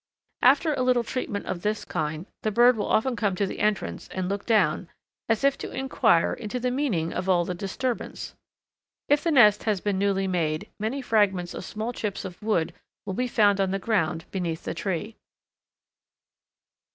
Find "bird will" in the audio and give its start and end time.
2.49-2.87